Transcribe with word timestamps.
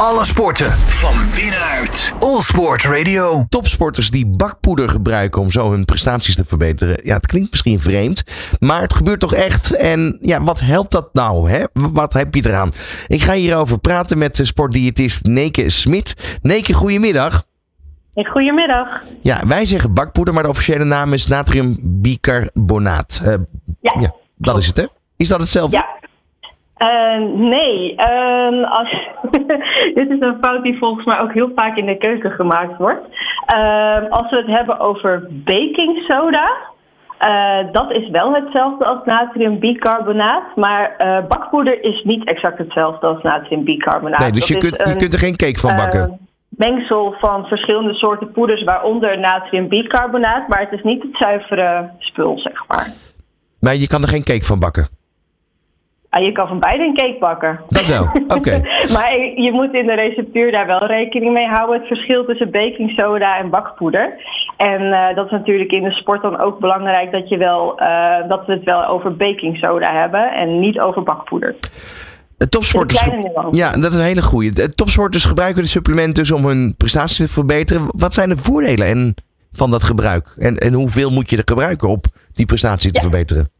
Alle 0.00 0.24
sporten 0.24 0.70
van 0.72 1.14
binnenuit. 1.34 2.12
All 2.18 2.40
Sport 2.40 2.84
Radio. 2.84 3.44
Topsporters 3.48 4.10
die 4.10 4.26
bakpoeder 4.26 4.88
gebruiken 4.88 5.40
om 5.40 5.50
zo 5.50 5.70
hun 5.70 5.84
prestaties 5.84 6.34
te 6.34 6.44
verbeteren. 6.44 7.00
Ja, 7.02 7.14
het 7.14 7.26
klinkt 7.26 7.50
misschien 7.50 7.80
vreemd, 7.80 8.22
maar 8.58 8.80
het 8.80 8.94
gebeurt 8.94 9.20
toch 9.20 9.34
echt. 9.34 9.72
En 9.72 10.18
ja, 10.20 10.42
wat 10.42 10.60
helpt 10.60 10.90
dat 10.90 11.08
nou? 11.12 11.50
Hè? 11.50 11.64
Wat 11.72 12.12
heb 12.12 12.34
je 12.34 12.46
eraan? 12.46 12.72
Ik 13.06 13.22
ga 13.22 13.32
hierover 13.32 13.78
praten 13.78 14.18
met 14.18 14.36
de 14.36 14.44
sportdiëtist 14.44 15.26
Neke 15.26 15.70
Smit. 15.70 16.38
Neke, 16.42 16.72
goedemiddag. 16.72 17.44
Goedemiddag. 18.14 19.02
Ja, 19.22 19.46
wij 19.46 19.64
zeggen 19.64 19.94
bakpoeder, 19.94 20.34
maar 20.34 20.42
de 20.42 20.48
officiële 20.48 20.84
naam 20.84 21.12
is 21.12 21.26
natriumbicarbonaat. 21.26 23.20
Uh, 23.24 23.34
ja, 23.80 24.00
ja, 24.00 24.14
dat 24.36 24.58
is 24.58 24.66
het 24.66 24.76
hè? 24.76 24.86
Is 25.16 25.28
dat 25.28 25.40
hetzelfde? 25.40 25.76
Ja. 25.76 25.95
Uh, 26.78 27.18
nee, 27.34 27.94
uh, 27.96 28.70
als, 28.70 28.90
dit 29.98 30.10
is 30.10 30.20
een 30.20 30.38
fout 30.40 30.64
die 30.64 30.78
volgens 30.78 31.06
mij 31.06 31.20
ook 31.20 31.32
heel 31.32 31.50
vaak 31.54 31.76
in 31.76 31.86
de 31.86 31.96
keuken 31.96 32.30
gemaakt 32.30 32.76
wordt. 32.78 33.06
Uh, 33.54 34.10
als 34.10 34.30
we 34.30 34.36
het 34.36 34.46
hebben 34.46 34.80
over 34.80 35.26
baking 35.30 36.04
soda, 36.08 36.56
uh, 37.22 37.72
dat 37.72 37.92
is 37.92 38.08
wel 38.10 38.34
hetzelfde 38.34 38.84
als 38.84 39.04
natriumbicarbonaat, 39.04 40.56
maar 40.56 40.94
bakpoeder 41.28 41.82
is 41.82 42.02
niet 42.04 42.24
exact 42.24 42.58
hetzelfde 42.58 43.06
als 43.06 43.22
natriumbicarbonaat. 43.22 44.20
Nee, 44.20 44.32
dus 44.32 44.48
je 44.48 44.56
kunt, 44.56 44.76
je 44.76 44.96
kunt 44.96 45.12
er 45.12 45.18
geen 45.18 45.36
cake 45.36 45.58
van 45.58 45.76
bakken? 45.76 46.26
mengsel 46.56 47.14
van 47.20 47.44
verschillende 47.44 47.94
soorten 47.94 48.32
poeders, 48.32 48.64
waaronder 48.64 49.18
natriumbicarbonaat, 49.18 50.48
maar 50.48 50.60
het 50.60 50.72
is 50.72 50.82
niet 50.82 51.02
het 51.02 51.16
zuivere 51.16 51.90
spul, 51.98 52.38
zeg 52.38 52.66
maar. 52.68 52.92
Maar 53.60 53.76
je 53.76 53.86
kan 53.86 54.02
er 54.02 54.08
geen 54.08 54.24
cake 54.24 54.44
van 54.44 54.58
bakken? 54.58 54.95
Ah, 56.16 56.24
je 56.24 56.32
kan 56.32 56.48
van 56.48 56.60
beide 56.60 56.84
een 56.84 56.94
cake 56.94 57.16
bakken. 57.20 57.60
Dat 57.68 57.86
wel, 57.86 58.02
oké. 58.36 58.60
maar 58.92 59.12
je 59.34 59.50
moet 59.52 59.74
in 59.74 59.86
de 59.86 59.94
receptuur 59.94 60.52
daar 60.52 60.66
wel 60.66 60.86
rekening 60.86 61.32
mee 61.32 61.46
houden. 61.46 61.78
Het 61.78 61.86
verschil 61.86 62.24
tussen 62.24 62.50
baking 62.50 62.90
soda 62.90 63.38
en 63.38 63.50
bakpoeder. 63.50 64.14
En 64.56 64.82
uh, 64.82 65.14
dat 65.14 65.24
is 65.24 65.30
natuurlijk 65.30 65.72
in 65.72 65.82
de 65.82 65.90
sport 65.90 66.22
dan 66.22 66.40
ook 66.40 66.58
belangrijk 66.58 67.12
dat, 67.12 67.28
je 67.28 67.36
wel, 67.36 67.80
uh, 67.80 68.28
dat 68.28 68.46
we 68.46 68.52
het 68.52 68.64
wel 68.64 68.86
over 68.86 69.16
baking 69.16 69.56
soda 69.56 69.92
hebben 70.00 70.32
en 70.32 70.60
niet 70.60 70.80
over 70.80 71.02
bakpoeder. 71.02 71.54
De 72.36 72.48
topsporters, 72.48 73.08
ja, 73.50 73.72
dat 73.72 73.92
is 73.92 73.98
een 73.98 74.04
hele 74.04 74.22
goede. 74.22 74.52
De 74.52 74.74
topsporters 74.74 75.24
gebruiken 75.24 75.62
de 75.62 75.68
supplementen 75.68 76.14
dus 76.14 76.32
om 76.32 76.46
hun 76.46 76.74
prestaties 76.76 77.16
te 77.16 77.28
verbeteren. 77.28 77.82
Wat 77.86 78.14
zijn 78.14 78.28
de 78.28 78.36
voordelen 78.36 78.86
en, 78.86 79.14
van 79.52 79.70
dat 79.70 79.82
gebruik? 79.82 80.34
En, 80.38 80.56
en 80.56 80.72
hoeveel 80.72 81.10
moet 81.10 81.30
je 81.30 81.36
er 81.36 81.42
gebruiken 81.46 81.88
op 81.88 82.06
die 82.32 82.46
prestatie 82.46 82.90
te 82.90 83.00
verbeteren? 83.00 83.55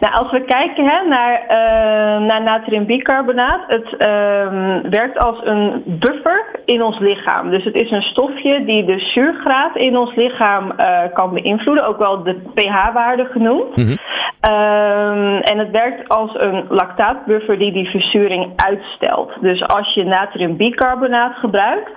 Nou, 0.00 0.14
als 0.14 0.30
we 0.30 0.44
kijken 0.44 0.84
hè, 0.84 1.08
naar, 1.08 1.42
uh, 1.42 2.26
naar 2.26 2.42
natriumbicarbonaat, 2.42 3.60
het 3.66 3.92
uh, 3.92 3.98
werkt 4.90 5.18
als 5.18 5.40
een 5.44 5.82
buffer 5.86 6.45
in 6.66 6.82
ons 6.82 6.98
lichaam. 6.98 7.50
Dus 7.50 7.64
het 7.64 7.74
is 7.74 7.90
een 7.90 8.02
stofje 8.02 8.64
die 8.64 8.84
de 8.84 8.98
zuurgraad 8.98 9.76
in 9.76 9.96
ons 9.96 10.14
lichaam 10.14 10.72
uh, 10.78 10.98
kan 11.14 11.34
beïnvloeden, 11.34 11.86
ook 11.86 11.98
wel 11.98 12.22
de 12.22 12.34
pH-waarde 12.54 13.24
genoemd. 13.24 13.76
Mm 13.76 13.96
en 15.42 15.58
het 15.58 15.70
werkt 15.70 16.08
als 16.08 16.34
een 16.34 16.64
lactaatbuffer 16.68 17.58
die 17.58 17.72
die 17.72 17.90
verzuring 17.90 18.52
uitstelt. 18.56 19.32
Dus 19.40 19.66
als 19.66 19.94
je 19.94 20.04
natriumbicarbonaat 20.04 21.34
gebruikt, 21.34 21.90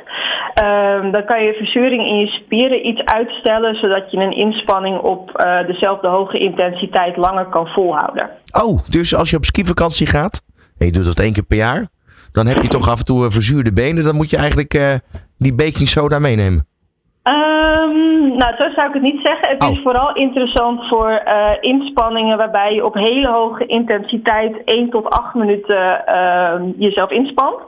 ehm, 0.54 1.12
dan 1.12 1.26
kan 1.26 1.44
je 1.44 1.54
verzuring 1.54 2.08
in 2.08 2.20
je 2.20 2.28
spieren 2.28 2.88
iets 2.88 3.02
uitstellen, 3.04 3.76
zodat 3.76 4.12
je 4.12 4.18
een 4.18 4.38
inspanning 4.38 5.00
op 5.00 5.44
uh, 5.46 5.68
dezelfde 5.68 6.08
hoge 6.08 6.38
intensiteit 6.38 7.18
langer 7.18 7.46
kan 7.46 7.68
volgen. 7.68 8.30
Oh, 8.64 8.80
dus 8.88 9.16
als 9.16 9.30
je 9.30 9.36
op 9.36 9.46
skivakantie 9.46 10.08
gaat 10.08 10.42
en 10.78 10.86
je 10.86 10.92
doet 10.92 11.06
dat 11.06 11.20
één 11.20 11.34
keer 11.34 11.44
per 11.44 11.58
jaar, 11.58 11.88
dan 12.32 12.48
heb 12.48 12.62
je 12.62 12.68
toch 12.68 12.90
af 12.90 13.00
en 13.00 13.06
toe 13.06 13.32
verzuurde 13.32 13.74
benen. 13.74 14.04
Dan 14.04 14.16
moet 14.16 14.30
je 14.30 14.38
eigenlijk 14.38 14.74
uh, 14.74 14.94
die 15.38 15.54
baking 15.54 15.88
soda 15.88 16.20
meenemen. 16.20 16.68
Um, 17.24 18.38
nou, 18.38 18.56
zo 18.58 18.70
zou 18.76 18.88
ik 18.88 18.94
het 18.94 19.02
niet 19.02 19.22
zeggen. 19.24 19.50
Het 19.50 19.64
is 19.64 19.78
oh. 19.78 19.84
vooral 19.84 20.16
interessant 20.16 20.88
voor 20.88 21.22
uh, 21.26 21.52
inspanningen 21.60 22.38
waarbij 22.38 22.74
je 22.74 22.86
op 22.86 22.94
hele 22.94 23.28
hoge 23.28 23.66
intensiteit 23.66 24.64
1 24.64 24.90
tot 24.90 25.10
8 25.10 25.34
minuten 25.34 26.04
uh, 26.08 26.54
jezelf 26.78 27.12
inspant. 27.12 27.60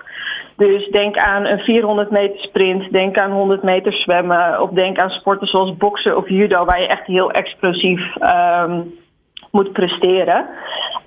Dus 0.58 0.88
denk 0.90 1.18
aan 1.18 1.46
een 1.46 1.60
400 1.60 2.12
meter 2.12 2.40
sprint, 2.40 2.92
denk 2.92 3.18
aan 3.18 3.32
100 3.32 3.64
meter 3.64 3.94
zwemmen 3.94 4.62
of 4.62 4.70
denk 4.70 5.00
aan 5.00 5.10
sporten 5.10 5.48
zoals 5.48 5.78
boksen 5.78 6.18
of 6.18 6.30
judo 6.30 6.66
waar 6.66 6.82
je 6.82 6.88
echt 6.88 7.06
heel 7.06 7.32
explosief 7.32 8.02
um, 8.22 8.94
moet 9.52 9.72
presteren. 9.72 10.46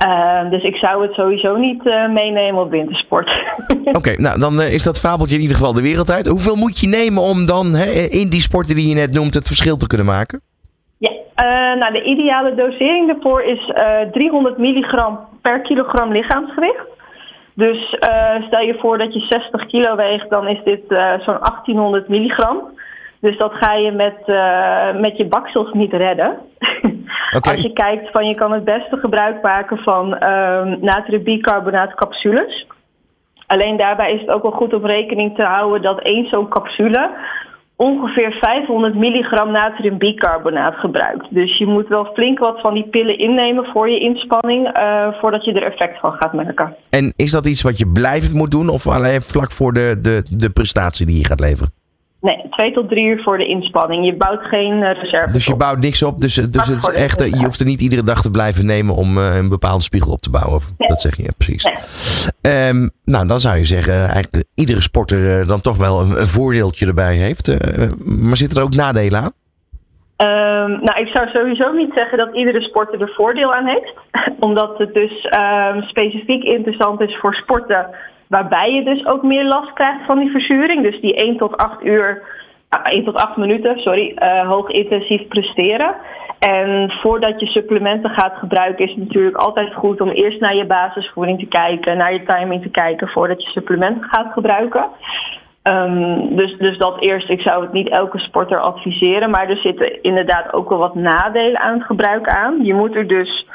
Uh, 0.06 0.50
dus 0.50 0.62
ik 0.62 0.76
zou 0.76 1.02
het 1.02 1.14
sowieso 1.14 1.56
niet 1.56 1.86
uh, 1.86 2.08
meenemen 2.08 2.62
op 2.62 2.70
wintersport. 2.70 3.42
Oké, 3.98 4.20
nou 4.20 4.38
dan 4.38 4.60
uh, 4.60 4.74
is 4.74 4.82
dat 4.82 5.00
fabeltje 5.00 5.34
in 5.34 5.40
ieder 5.40 5.56
geval 5.56 5.72
de 5.72 5.82
wereld 5.82 6.10
uit. 6.10 6.26
Hoeveel 6.26 6.56
moet 6.56 6.78
je 6.78 6.88
nemen 6.88 7.22
om 7.22 7.46
dan 7.46 7.74
hè, 7.74 7.90
in 8.08 8.28
die 8.28 8.40
sporten 8.40 8.74
die 8.74 8.88
je 8.88 8.94
net 8.94 9.12
noemt 9.12 9.34
het 9.34 9.46
verschil 9.46 9.76
te 9.76 9.86
kunnen 9.86 10.06
maken? 10.06 10.40
Ja, 10.98 11.12
nou 11.74 11.92
de 11.92 12.02
ideale 12.02 12.54
dosering 12.54 13.06
daarvoor 13.06 13.42
is 13.42 13.72
300 14.12 14.58
milligram 14.58 15.18
per 15.42 15.60
kilogram 15.60 16.12
lichaamsgewicht. 16.12 16.86
Dus 17.54 17.96
stel 18.46 18.60
je 18.60 18.76
voor 18.80 18.98
dat 18.98 19.14
je 19.14 19.20
60 19.20 19.66
kilo 19.66 19.96
weegt, 19.96 20.30
dan 20.30 20.48
is 20.48 20.60
dit 20.64 20.80
zo'n 21.24 21.38
1800 21.40 22.08
milligram. 22.08 22.58
Dus 23.20 23.38
dat 23.38 23.52
ga 23.54 23.74
je 23.74 23.92
met, 23.92 24.26
met 25.00 25.16
je 25.16 25.26
baksels 25.28 25.72
niet 25.72 25.92
redden. 25.92 26.38
Als 27.40 27.60
je 27.60 27.72
kijkt 27.72 28.10
van 28.10 28.26
je 28.26 28.34
kan 28.34 28.52
het 28.52 28.64
beste 28.64 28.96
gebruik 28.96 29.42
maken 29.42 29.78
van 29.78 30.04
um, 30.24 30.78
natriumbicarbonaat 30.80 31.94
capsules. 31.94 32.66
Alleen 33.46 33.76
daarbij 33.76 34.12
is 34.12 34.20
het 34.20 34.30
ook 34.30 34.42
wel 34.42 34.50
goed 34.50 34.74
om 34.74 34.86
rekening 34.86 35.36
te 35.36 35.42
houden 35.42 35.82
dat 35.82 36.00
één 36.00 36.28
zo'n 36.28 36.48
capsule 36.48 37.10
ongeveer 37.76 38.36
500 38.40 38.94
milligram 38.94 39.50
natriumbicarbonaat 39.50 40.74
gebruikt. 40.74 41.26
Dus 41.30 41.58
je 41.58 41.66
moet 41.66 41.88
wel 41.88 42.04
flink 42.14 42.38
wat 42.38 42.60
van 42.60 42.74
die 42.74 42.88
pillen 42.88 43.18
innemen 43.18 43.64
voor 43.64 43.90
je 43.90 43.98
inspanning, 43.98 44.76
uh, 44.76 45.08
voordat 45.20 45.44
je 45.44 45.52
er 45.52 45.72
effect 45.72 46.00
van 46.00 46.12
gaat 46.12 46.32
merken. 46.32 46.76
En 46.90 47.12
is 47.16 47.30
dat 47.30 47.46
iets 47.46 47.62
wat 47.62 47.78
je 47.78 47.88
blijvend 47.88 48.34
moet 48.34 48.50
doen 48.50 48.68
of 48.68 48.86
alleen 48.86 49.22
vlak 49.22 49.50
voor 49.50 49.72
de, 49.72 49.98
de, 50.02 50.22
de 50.30 50.50
prestatie 50.50 51.06
die 51.06 51.18
je 51.18 51.24
gaat 51.24 51.40
leveren? 51.40 51.83
Nee, 52.24 52.46
twee 52.50 52.72
tot 52.72 52.88
drie 52.88 53.04
uur 53.04 53.22
voor 53.22 53.38
de 53.38 53.46
inspanning. 53.46 54.06
Je 54.06 54.16
bouwt 54.16 54.42
geen 54.42 54.80
uh, 54.80 54.92
reserve. 54.92 55.32
Dus 55.32 55.46
je 55.46 55.56
bouwt 55.56 55.80
niks 55.80 56.02
op. 56.02 56.20
Dus, 56.20 56.34
dus 56.34 56.66
het 56.66 56.76
is 56.76 56.94
echt, 56.94 57.38
je 57.38 57.44
hoeft 57.44 57.60
er 57.60 57.66
niet 57.66 57.80
iedere 57.80 58.04
dag 58.04 58.22
te 58.22 58.30
blijven 58.30 58.66
nemen 58.66 58.94
om 58.94 59.18
uh, 59.18 59.36
een 59.36 59.48
bepaalde 59.48 59.82
spiegel 59.82 60.12
op 60.12 60.20
te 60.20 60.30
bouwen. 60.30 60.60
Dat 60.76 61.00
zeg 61.00 61.16
je, 61.16 61.22
ja, 61.22 61.30
precies. 61.36 61.64
Nee. 62.42 62.68
Um, 62.68 62.90
nou, 63.04 63.26
dan 63.26 63.40
zou 63.40 63.56
je 63.56 63.64
zeggen, 63.64 63.94
eigenlijk 63.94 64.44
iedere 64.54 64.80
sporter 64.80 65.46
dan 65.46 65.60
toch 65.60 65.76
wel 65.76 66.00
een, 66.00 66.20
een, 66.20 66.26
voordeeltje 66.26 66.86
erbij 66.86 67.14
heeft. 67.14 67.56
maar 68.04 68.36
zitten 68.36 68.58
er 68.58 68.64
ook 68.64 68.74
nadelen 68.74 69.20
aan? 69.20 69.32
Um, 70.16 70.70
nou, 70.70 71.00
ik 71.00 71.08
zou 71.08 71.28
sowieso 71.28 71.72
niet 71.72 71.92
zeggen 71.94 72.18
dat 72.18 72.34
iedere 72.34 72.60
sporter 72.60 73.00
er 73.00 73.12
voordeel 73.16 73.54
aan 73.54 73.66
heeft. 73.66 73.94
Omdat 74.46 74.78
het 74.78 74.94
dus 74.94 75.28
um, 75.72 75.82
specifiek 75.82 76.42
interessant 76.42 77.00
is 77.00 77.16
voor 77.20 77.34
sporten 77.34 77.86
Waarbij 78.34 78.72
je 78.72 78.84
dus 78.84 79.06
ook 79.06 79.22
meer 79.22 79.44
last 79.44 79.72
krijgt 79.72 80.04
van 80.06 80.18
die 80.18 80.30
verzuring. 80.30 80.82
Dus 80.82 81.00
die 81.00 81.14
1 81.14 81.36
tot 81.36 81.56
8 81.56 81.84
uur, 81.84 82.22
1 82.82 82.98
ah, 82.98 83.04
tot 83.04 83.14
8 83.14 83.36
minuten, 83.36 83.78
sorry, 83.78 84.16
uh, 84.18 84.48
hoog 84.48 84.68
intensief 84.68 85.28
presteren. 85.28 85.94
En 86.38 86.90
voordat 86.90 87.40
je 87.40 87.46
supplementen 87.46 88.10
gaat 88.10 88.34
gebruiken, 88.36 88.84
is 88.84 88.90
het 88.90 89.00
natuurlijk 89.00 89.36
altijd 89.36 89.74
goed 89.74 90.00
om 90.00 90.08
eerst 90.08 90.40
naar 90.40 90.56
je 90.56 90.66
basisvoeding 90.66 91.38
te 91.38 91.46
kijken, 91.46 91.96
naar 91.96 92.12
je 92.12 92.22
timing 92.22 92.62
te 92.62 92.68
kijken 92.68 93.08
voordat 93.08 93.42
je 93.42 93.50
supplementen 93.50 94.08
gaat 94.10 94.32
gebruiken. 94.32 94.86
Um, 95.62 96.36
dus, 96.36 96.56
dus 96.58 96.78
dat 96.78 97.00
eerst, 97.00 97.30
ik 97.30 97.40
zou 97.40 97.62
het 97.62 97.72
niet 97.72 97.88
elke 97.88 98.18
sporter 98.18 98.58
adviseren, 98.58 99.30
maar 99.30 99.48
er 99.48 99.56
zitten 99.56 100.02
inderdaad 100.02 100.52
ook 100.52 100.68
wel 100.68 100.78
wat 100.78 100.94
nadelen 100.94 101.60
aan 101.60 101.74
het 101.74 101.86
gebruik 101.86 102.28
aan. 102.28 102.64
Je 102.64 102.74
moet 102.74 102.94
er 102.94 103.06
dus 103.06 103.46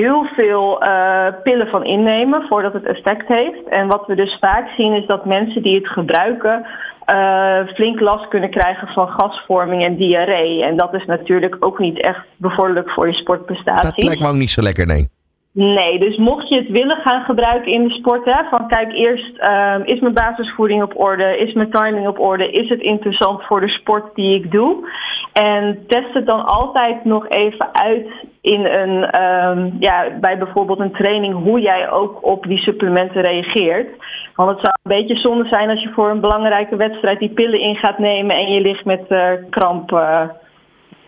heel 0.00 0.24
veel 0.24 0.82
uh, 0.82 1.26
pillen 1.42 1.66
van 1.66 1.84
innemen 1.84 2.46
voordat 2.48 2.72
het 2.72 2.86
effect 2.86 3.28
heeft. 3.28 3.68
En 3.68 3.86
wat 3.86 4.06
we 4.06 4.14
dus 4.14 4.36
vaak 4.40 4.68
zien 4.76 4.92
is 4.92 5.06
dat 5.06 5.24
mensen 5.24 5.62
die 5.62 5.74
het 5.74 5.88
gebruiken 5.88 6.66
uh, 7.10 7.66
flink 7.74 8.00
last 8.00 8.28
kunnen 8.28 8.50
krijgen 8.50 8.88
van 8.88 9.08
gasvorming 9.08 9.84
en 9.84 9.96
diarree. 9.96 10.64
En 10.64 10.76
dat 10.76 10.94
is 10.94 11.04
natuurlijk 11.04 11.56
ook 11.60 11.78
niet 11.78 12.00
echt 12.00 12.24
bevorderlijk 12.36 12.90
voor 12.90 13.06
je 13.06 13.14
sportprestaties. 13.14 13.90
Dat 13.90 14.04
lijkt 14.04 14.20
me 14.20 14.28
ook 14.28 14.34
niet 14.34 14.50
zo 14.50 14.62
lekker, 14.62 14.86
nee. 14.86 15.08
Nee, 15.54 15.98
dus 15.98 16.16
mocht 16.16 16.48
je 16.48 16.56
het 16.56 16.68
willen 16.68 16.96
gaan 16.96 17.24
gebruiken 17.24 17.72
in 17.72 17.88
de 17.88 17.94
sport, 17.94 18.24
hè, 18.24 18.44
van 18.50 18.68
kijk 18.68 18.92
eerst, 18.92 19.38
uh, 19.38 19.76
is 19.84 20.00
mijn 20.00 20.14
basisvoeding 20.14 20.82
op 20.82 20.98
orde, 21.00 21.38
is 21.38 21.52
mijn 21.52 21.70
timing 21.70 22.08
op 22.08 22.18
orde, 22.18 22.50
is 22.50 22.68
het 22.68 22.80
interessant 22.80 23.42
voor 23.44 23.60
de 23.60 23.68
sport 23.68 24.14
die 24.14 24.34
ik 24.34 24.50
doe? 24.50 24.88
En 25.32 25.84
test 25.86 26.14
het 26.14 26.26
dan 26.26 26.44
altijd 26.46 27.04
nog 27.04 27.28
even 27.28 27.68
uit 27.72 28.06
in 28.40 28.64
een, 28.64 29.22
um, 29.22 29.76
ja, 29.78 30.06
bij 30.20 30.38
bijvoorbeeld 30.38 30.78
een 30.78 30.92
training 30.92 31.34
hoe 31.34 31.60
jij 31.60 31.90
ook 31.90 32.24
op 32.24 32.46
die 32.46 32.58
supplementen 32.58 33.22
reageert. 33.22 33.88
Want 34.34 34.50
het 34.50 34.60
zou 34.60 34.74
een 34.82 34.96
beetje 34.96 35.16
zonde 35.16 35.48
zijn 35.48 35.70
als 35.70 35.82
je 35.82 35.92
voor 35.92 36.10
een 36.10 36.20
belangrijke 36.20 36.76
wedstrijd 36.76 37.18
die 37.18 37.34
pillen 37.34 37.60
in 37.60 37.76
gaat 37.76 37.98
nemen 37.98 38.36
en 38.36 38.52
je 38.52 38.60
ligt 38.60 38.84
met 38.84 39.04
uh, 39.08 39.30
kramp. 39.50 39.92
Uh, 39.92 40.20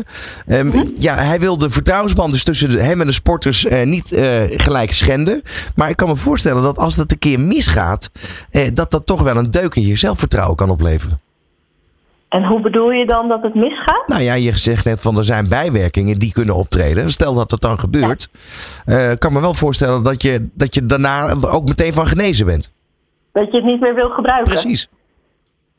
Hè? 0.45 0.59
Um, 0.59 0.71
hm? 0.71 0.85
Ja, 0.95 1.15
hij 1.15 1.39
wil 1.39 1.57
de 1.57 1.69
vertrouwensband 1.69 2.31
dus 2.31 2.43
tussen 2.43 2.71
hem 2.71 3.01
en 3.01 3.07
de 3.07 3.13
uh, 3.45 3.83
niet 3.83 4.11
uh, 4.11 4.43
gelijk 4.47 4.91
schenden. 4.91 5.41
Maar 5.75 5.89
ik 5.89 5.95
kan 5.95 6.07
me 6.07 6.15
voorstellen 6.15 6.61
dat 6.61 6.77
als 6.77 6.95
dat 6.95 7.11
een 7.11 7.19
keer 7.19 7.39
misgaat, 7.39 8.09
uh, 8.51 8.67
dat 8.73 8.91
dat 8.91 9.05
toch 9.05 9.21
wel 9.21 9.37
een 9.37 9.51
deuk 9.51 9.75
in 9.75 9.87
je 9.87 9.95
zelfvertrouwen 9.95 10.55
kan 10.55 10.69
opleveren. 10.69 11.19
En 12.29 12.45
hoe 12.45 12.61
bedoel 12.61 12.91
je 12.91 13.05
dan 13.05 13.27
dat 13.27 13.41
het 13.41 13.55
misgaat? 13.55 14.07
Nou 14.07 14.21
ja, 14.21 14.33
je 14.33 14.57
zegt 14.57 14.85
net 14.85 15.01
van 15.01 15.17
er 15.17 15.23
zijn 15.23 15.49
bijwerkingen 15.49 16.19
die 16.19 16.31
kunnen 16.31 16.55
optreden. 16.55 17.11
Stel 17.11 17.33
dat 17.33 17.49
dat 17.49 17.61
dan 17.61 17.79
gebeurt. 17.79 18.29
Ja. 18.85 19.15
kan 19.15 19.33
me 19.33 19.41
wel 19.41 19.53
voorstellen 19.53 20.03
dat 20.03 20.21
je, 20.21 20.49
dat 20.53 20.75
je 20.75 20.85
daarna 20.85 21.35
ook 21.41 21.67
meteen 21.67 21.93
van 21.93 22.07
genezen 22.07 22.45
bent. 22.45 22.71
Dat 23.31 23.51
je 23.51 23.57
het 23.57 23.65
niet 23.65 23.79
meer 23.79 23.95
wil 23.95 24.09
gebruiken. 24.09 24.51
Precies. 24.51 24.87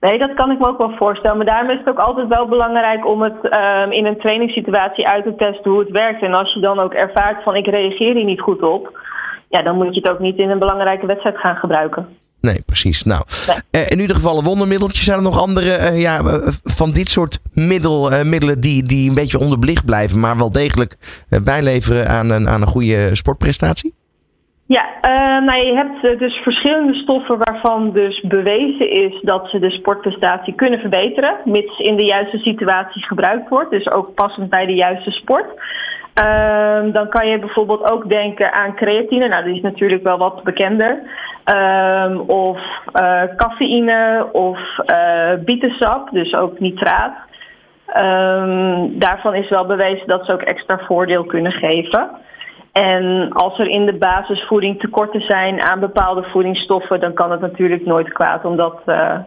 Nee, 0.01 0.19
dat 0.19 0.35
kan 0.35 0.51
ik 0.51 0.59
me 0.59 0.69
ook 0.69 0.79
wel 0.79 0.97
voorstellen. 0.97 1.37
Maar 1.37 1.47
daarom 1.47 1.71
is 1.71 1.79
het 1.79 1.89
ook 1.89 1.99
altijd 1.99 2.29
wel 2.29 2.49
belangrijk 2.49 3.07
om 3.07 3.23
het 3.23 3.45
um, 3.45 3.93
in 3.93 4.07
een 4.07 4.19
trainingssituatie 4.19 5.09
uit 5.09 5.25
te 5.25 5.35
testen 5.37 5.71
hoe 5.71 5.81
het 5.81 5.91
werkt. 5.91 6.23
En 6.23 6.35
als 6.35 6.55
je 6.55 6.61
dan 6.61 6.79
ook 6.79 6.95
ervaart 6.95 7.43
van 7.43 7.57
ik 7.57 7.67
reageer 7.67 8.15
hier 8.15 8.25
niet 8.25 8.41
goed 8.41 8.63
op, 8.63 8.99
ja, 9.49 9.63
dan 9.63 9.77
moet 9.77 9.95
je 9.95 10.01
het 10.01 10.11
ook 10.11 10.19
niet 10.19 10.39
in 10.39 10.51
een 10.51 10.59
belangrijke 10.59 11.07
wedstrijd 11.07 11.39
gaan 11.39 11.57
gebruiken. 11.57 12.09
Nee, 12.41 12.63
precies. 12.67 13.03
Nou, 13.03 13.23
nee. 13.47 13.85
uh, 13.85 13.91
in 13.91 14.01
ieder 14.01 14.17
geval 14.17 14.39
een 14.39 14.45
wondermiddeltje. 14.45 15.03
Zijn 15.03 15.17
er 15.17 15.23
nog 15.23 15.39
andere 15.39 15.79
uh, 15.79 16.01
ja, 16.01 16.21
uh, 16.21 16.49
van 16.63 16.91
dit 16.91 17.09
soort 17.09 17.39
middel, 17.53 18.25
middelen 18.25 18.61
die, 18.61 18.83
die 18.83 19.09
een 19.09 19.15
beetje 19.15 19.39
onderbelicht 19.39 19.85
blijven, 19.85 20.21
maar 20.21 20.37
wel 20.37 20.53
degelijk 20.53 20.97
bijleveren 21.45 22.09
aan 22.09 22.31
een, 22.31 22.49
aan 22.49 22.63
een 22.63 22.69
goede 22.69 23.15
sportprestatie? 23.15 23.98
Ja, 24.69 24.85
uh, 25.03 25.47
nou, 25.47 25.67
je 25.67 25.75
hebt 25.75 26.19
dus 26.19 26.35
verschillende 26.35 26.95
stoffen 26.95 27.39
waarvan 27.39 27.93
dus 27.93 28.21
bewezen 28.21 28.91
is 28.91 29.21
dat 29.23 29.49
ze 29.49 29.59
de 29.59 29.71
sportprestatie 29.71 30.55
kunnen 30.55 30.81
verbeteren, 30.81 31.37
mits 31.45 31.79
in 31.79 31.97
de 31.97 32.05
juiste 32.05 32.39
situatie 32.39 33.07
gebruikt 33.07 33.49
wordt, 33.49 33.71
dus 33.71 33.91
ook 33.91 34.15
passend 34.15 34.51
bij 34.51 34.67
de 34.67 34.75
juiste 34.75 35.11
sport. 35.11 35.47
Uh, 36.23 36.93
dan 36.93 37.09
kan 37.09 37.29
je 37.29 37.39
bijvoorbeeld 37.39 37.91
ook 37.93 38.09
denken 38.09 38.53
aan 38.53 38.75
creatine, 38.75 39.29
nou 39.29 39.45
die 39.45 39.55
is 39.55 39.61
natuurlijk 39.61 40.03
wel 40.03 40.19
wat 40.19 40.43
bekender, 40.43 40.99
um, 41.45 42.21
of 42.21 42.59
uh, 43.01 43.23
cafeïne 43.37 44.29
of 44.33 44.59
uh, 44.87 45.33
bietensap, 45.45 46.09
dus 46.11 46.35
ook 46.35 46.61
nitraat. 46.61 47.17
Daarvan 48.91 49.35
is 49.35 49.49
wel 49.49 49.67
bewezen 49.67 50.07
dat 50.07 50.27
ze 50.27 50.33
ook 50.33 50.43
extra 50.43 50.79
voordeel 50.79 51.25
kunnen 51.25 51.53
geven. 51.53 52.11
En 52.73 53.33
als 53.33 53.59
er 53.59 53.69
in 53.69 53.87
de 53.87 53.95
basisvoeding 53.95 54.81
tekorten 54.81 55.21
zijn 55.21 55.63
aan 55.63 55.81
bepaalde 55.81 56.23
voedingsstoffen, 56.23 57.01
dan 57.01 57.15
kan 57.15 57.31
het 57.31 57.41
natuurlijk 57.41 57.85
nooit 57.87 58.13
kwaad 58.13 58.45
om 58.45 58.57
dat 58.57 58.81
uh, 58.87 59.19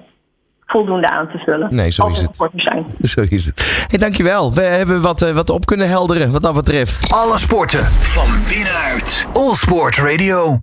voldoende 0.66 1.10
aan 1.10 1.30
te 1.30 1.38
vullen. 1.38 1.76
Nee, 1.76 1.92
zo 1.92 2.02
als 2.04 2.20
is 2.20 2.24
het. 2.24 2.50
Zijn. 2.56 2.86
Zo 3.02 3.22
is 3.30 3.46
het. 3.46 3.86
Hey, 3.90 4.00
dankjewel. 4.00 4.54
We 4.54 4.62
hebben 4.62 5.02
wat, 5.02 5.22
uh, 5.22 5.32
wat 5.32 5.50
op 5.50 5.66
kunnen 5.66 5.88
helderen 5.88 6.32
wat 6.32 6.42
dat 6.42 6.54
betreft. 6.54 7.14
Alle 7.14 7.38
sporten 7.38 7.86
van 7.86 8.28
binnenuit. 8.48 9.28
All 9.34 9.54
Sport 9.54 9.98
Radio. 9.98 10.60